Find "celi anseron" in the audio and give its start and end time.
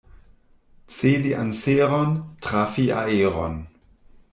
0.95-2.11